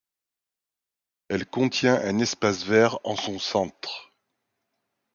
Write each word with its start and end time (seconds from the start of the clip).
Elle 1.29 1.45
contient 1.45 1.93
un 2.01 2.17
espace 2.17 2.63
vert 2.63 2.97
en 3.03 3.15
son 3.15 3.37
centre. 3.37 4.11